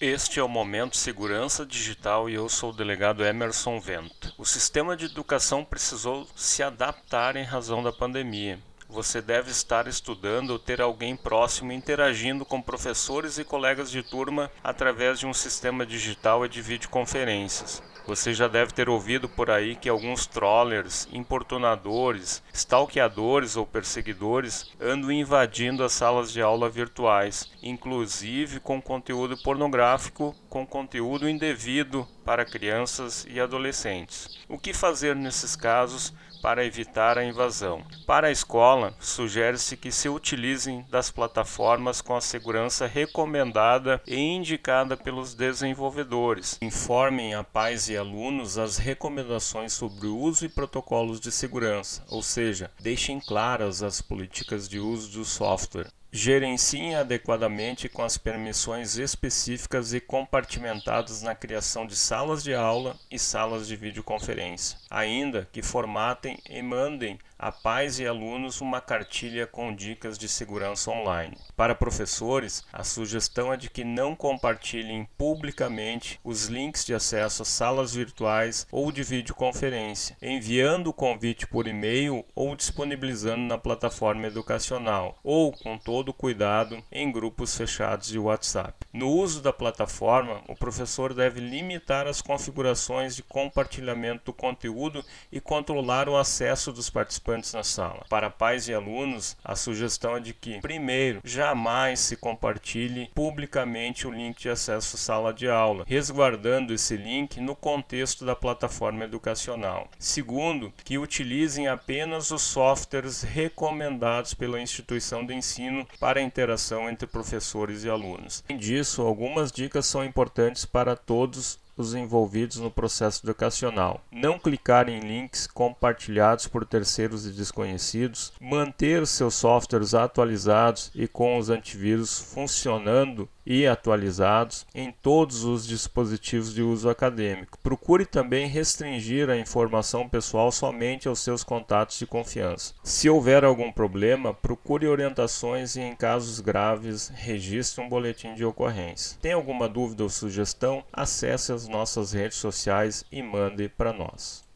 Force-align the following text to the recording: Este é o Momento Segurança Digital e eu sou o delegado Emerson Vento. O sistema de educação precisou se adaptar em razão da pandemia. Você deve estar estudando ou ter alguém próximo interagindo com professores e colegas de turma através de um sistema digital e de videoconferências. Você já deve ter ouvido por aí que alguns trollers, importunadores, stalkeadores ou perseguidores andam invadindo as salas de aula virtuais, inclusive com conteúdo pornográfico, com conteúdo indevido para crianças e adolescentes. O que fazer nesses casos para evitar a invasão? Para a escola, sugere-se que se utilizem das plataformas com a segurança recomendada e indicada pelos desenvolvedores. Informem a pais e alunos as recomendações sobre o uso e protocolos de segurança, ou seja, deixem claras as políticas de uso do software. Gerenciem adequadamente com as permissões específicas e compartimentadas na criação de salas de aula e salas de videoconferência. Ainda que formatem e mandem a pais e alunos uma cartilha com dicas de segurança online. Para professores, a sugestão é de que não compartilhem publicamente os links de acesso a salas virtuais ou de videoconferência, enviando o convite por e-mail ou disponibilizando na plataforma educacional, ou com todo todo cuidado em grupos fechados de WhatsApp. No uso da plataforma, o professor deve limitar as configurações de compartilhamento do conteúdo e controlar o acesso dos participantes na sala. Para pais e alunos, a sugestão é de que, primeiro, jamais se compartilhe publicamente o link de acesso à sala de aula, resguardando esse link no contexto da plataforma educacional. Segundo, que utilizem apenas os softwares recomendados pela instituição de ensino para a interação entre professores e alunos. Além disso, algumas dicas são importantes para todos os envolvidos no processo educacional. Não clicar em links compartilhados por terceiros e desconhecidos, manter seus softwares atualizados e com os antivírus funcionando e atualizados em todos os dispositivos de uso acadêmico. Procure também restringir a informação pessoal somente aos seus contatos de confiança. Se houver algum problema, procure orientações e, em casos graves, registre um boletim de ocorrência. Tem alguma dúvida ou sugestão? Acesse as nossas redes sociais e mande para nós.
Este 0.00 0.38
é 0.38 0.42
o 0.44 0.48
Momento 0.48 0.96
Segurança 0.96 1.66
Digital 1.66 2.30
e 2.30 2.34
eu 2.34 2.48
sou 2.48 2.70
o 2.70 2.72
delegado 2.72 3.24
Emerson 3.24 3.80
Vento. 3.80 4.32
O 4.38 4.44
sistema 4.44 4.96
de 4.96 5.06
educação 5.06 5.64
precisou 5.64 6.24
se 6.36 6.62
adaptar 6.62 7.34
em 7.34 7.42
razão 7.42 7.82
da 7.82 7.92
pandemia. 7.92 8.60
Você 8.90 9.20
deve 9.20 9.50
estar 9.50 9.86
estudando 9.86 10.50
ou 10.50 10.58
ter 10.58 10.80
alguém 10.80 11.14
próximo 11.14 11.72
interagindo 11.72 12.42
com 12.42 12.60
professores 12.62 13.36
e 13.36 13.44
colegas 13.44 13.90
de 13.90 14.02
turma 14.02 14.50
através 14.64 15.18
de 15.18 15.26
um 15.26 15.34
sistema 15.34 15.84
digital 15.84 16.46
e 16.46 16.48
de 16.48 16.62
videoconferências. 16.62 17.82
Você 18.08 18.32
já 18.32 18.48
deve 18.48 18.72
ter 18.72 18.88
ouvido 18.88 19.28
por 19.28 19.50
aí 19.50 19.76
que 19.76 19.86
alguns 19.86 20.26
trollers, 20.26 21.06
importunadores, 21.12 22.42
stalkeadores 22.54 23.54
ou 23.54 23.66
perseguidores 23.66 24.72
andam 24.80 25.12
invadindo 25.12 25.84
as 25.84 25.92
salas 25.92 26.32
de 26.32 26.40
aula 26.40 26.70
virtuais, 26.70 27.50
inclusive 27.62 28.60
com 28.60 28.80
conteúdo 28.80 29.36
pornográfico, 29.42 30.34
com 30.48 30.66
conteúdo 30.66 31.28
indevido 31.28 32.08
para 32.24 32.46
crianças 32.46 33.26
e 33.28 33.38
adolescentes. 33.38 34.38
O 34.48 34.58
que 34.58 34.72
fazer 34.72 35.14
nesses 35.14 35.54
casos 35.54 36.14
para 36.40 36.64
evitar 36.64 37.18
a 37.18 37.24
invasão? 37.24 37.84
Para 38.06 38.28
a 38.28 38.32
escola, 38.32 38.77
sugere-se 39.00 39.76
que 39.76 39.90
se 39.90 40.08
utilizem 40.08 40.84
das 40.90 41.10
plataformas 41.10 42.00
com 42.00 42.16
a 42.16 42.20
segurança 42.20 42.86
recomendada 42.86 44.00
e 44.06 44.16
indicada 44.16 44.96
pelos 44.96 45.34
desenvolvedores. 45.34 46.58
Informem 46.62 47.34
a 47.34 47.42
pais 47.44 47.88
e 47.88 47.96
alunos 47.96 48.58
as 48.58 48.78
recomendações 48.78 49.72
sobre 49.72 50.06
o 50.06 50.16
uso 50.16 50.44
e 50.44 50.48
protocolos 50.48 51.20
de 51.20 51.30
segurança, 51.30 52.04
ou 52.08 52.22
seja, 52.22 52.70
deixem 52.80 53.20
claras 53.20 53.82
as 53.82 54.00
políticas 54.00 54.68
de 54.68 54.78
uso 54.78 55.10
do 55.10 55.24
software. 55.24 55.90
Gerenciem 56.10 56.94
adequadamente 56.94 57.86
com 57.86 58.02
as 58.02 58.16
permissões 58.16 58.96
específicas 58.96 59.92
e 59.92 60.00
compartimentadas 60.00 61.20
na 61.20 61.34
criação 61.34 61.86
de 61.86 61.94
salas 61.94 62.42
de 62.42 62.54
aula 62.54 62.96
e 63.10 63.18
salas 63.18 63.68
de 63.68 63.76
videoconferência. 63.76 64.78
Ainda 64.88 65.46
que 65.52 65.60
formatem 65.60 66.38
e 66.48 66.62
mandem 66.62 67.18
a 67.38 67.52
pais 67.52 68.00
e 68.00 68.06
alunos 68.06 68.60
uma 68.60 68.80
cartilha 68.80 69.46
com 69.46 69.72
dicas 69.72 70.18
de 70.18 70.28
segurança 70.28 70.90
online. 70.90 71.36
Para 71.54 71.74
professores, 71.74 72.64
a 72.72 72.82
sugestão 72.82 73.52
é 73.52 73.56
de 73.56 73.70
que 73.70 73.84
não 73.84 74.16
compartilhem 74.16 75.06
publicamente 75.16 76.18
os 76.24 76.46
links 76.46 76.84
de 76.84 76.94
acesso 76.94 77.42
a 77.42 77.44
salas 77.44 77.94
virtuais 77.94 78.66
ou 78.72 78.90
de 78.90 79.04
videoconferência, 79.04 80.16
enviando 80.20 80.88
o 80.88 80.92
convite 80.92 81.46
por 81.46 81.68
e-mail 81.68 82.24
ou 82.34 82.56
disponibilizando 82.56 83.42
na 83.42 83.58
plataforma 83.58 84.26
educacional, 84.26 85.16
ou 85.22 85.52
com 85.52 85.78
todo 85.78 85.97
todo 85.98 86.12
cuidado 86.12 86.80
em 86.92 87.10
grupos 87.10 87.56
fechados 87.56 88.06
de 88.06 88.20
WhatsApp. 88.20 88.86
No 88.92 89.10
uso 89.10 89.42
da 89.42 89.52
plataforma, 89.52 90.40
o 90.46 90.54
professor 90.54 91.12
deve 91.12 91.40
limitar 91.40 92.06
as 92.06 92.22
configurações 92.22 93.16
de 93.16 93.22
compartilhamento 93.24 94.26
do 94.26 94.32
conteúdo 94.32 95.04
e 95.32 95.40
controlar 95.40 96.08
o 96.08 96.16
acesso 96.16 96.72
dos 96.72 96.88
participantes 96.88 97.52
na 97.52 97.64
sala. 97.64 98.06
Para 98.08 98.30
pais 98.30 98.68
e 98.68 98.74
alunos, 98.74 99.36
a 99.44 99.56
sugestão 99.56 100.16
é 100.16 100.20
de 100.20 100.32
que, 100.32 100.60
primeiro, 100.60 101.20
jamais 101.24 101.98
se 101.98 102.16
compartilhe 102.16 103.10
publicamente 103.12 104.06
o 104.06 104.12
link 104.12 104.38
de 104.38 104.50
acesso 104.50 104.94
à 104.94 104.98
sala 105.00 105.34
de 105.34 105.48
aula, 105.48 105.82
resguardando 105.84 106.72
esse 106.72 106.96
link 106.96 107.40
no 107.40 107.56
contexto 107.56 108.24
da 108.24 108.36
plataforma 108.36 109.02
educacional. 109.02 109.88
Segundo, 109.98 110.72
que 110.84 110.96
utilizem 110.96 111.66
apenas 111.66 112.30
os 112.30 112.42
softwares 112.42 113.22
recomendados 113.22 114.32
pela 114.32 114.60
instituição 114.60 115.26
de 115.26 115.34
ensino 115.34 115.87
para 115.98 116.20
a 116.20 116.22
interação 116.22 116.88
entre 116.88 117.06
professores 117.06 117.84
e 117.84 117.90
alunos. 117.90 118.44
Além 118.48 118.58
disso, 118.58 119.02
algumas 119.02 119.50
dicas 119.52 119.86
são 119.86 120.04
importantes 120.04 120.64
para 120.64 120.96
todos 120.96 121.58
os 121.78 121.94
envolvidos 121.94 122.56
no 122.56 122.70
processo 122.70 123.24
educacional. 123.24 124.02
Não 124.10 124.38
clicar 124.38 124.88
em 124.88 124.98
links 124.98 125.46
compartilhados 125.46 126.48
por 126.48 126.66
terceiros 126.66 127.24
e 127.24 127.30
desconhecidos, 127.30 128.32
manter 128.40 129.06
seus 129.06 129.34
softwares 129.36 129.94
atualizados 129.94 130.90
e 130.94 131.06
com 131.06 131.38
os 131.38 131.48
antivírus 131.48 132.18
funcionando 132.18 133.28
e 133.48 133.66
atualizados 133.66 134.66
em 134.74 134.92
todos 134.92 135.42
os 135.42 135.66
dispositivos 135.66 136.52
de 136.52 136.62
uso 136.62 136.90
acadêmico. 136.90 137.58
Procure 137.62 138.04
também 138.04 138.46
restringir 138.46 139.30
a 139.30 139.38
informação 139.38 140.06
pessoal 140.06 140.52
somente 140.52 141.08
aos 141.08 141.20
seus 141.20 141.42
contatos 141.42 141.98
de 141.98 142.06
confiança. 142.06 142.74
Se 142.84 143.08
houver 143.08 143.44
algum 143.44 143.72
problema, 143.72 144.34
procure 144.34 144.86
orientações 144.86 145.76
e, 145.76 145.80
em 145.80 145.96
casos 145.96 146.40
graves, 146.40 147.08
registre 147.08 147.82
um 147.82 147.88
boletim 147.88 148.34
de 148.34 148.44
ocorrência. 148.44 149.16
Tem 149.22 149.32
alguma 149.32 149.66
dúvida 149.66 150.02
ou 150.02 150.10
sugestão? 150.10 150.84
Acesse 150.92 151.50
as 151.50 151.66
nossas 151.66 152.12
redes 152.12 152.36
sociais 152.36 153.02
e 153.10 153.22
mande 153.22 153.66
para 153.66 153.94
nós. 153.94 154.46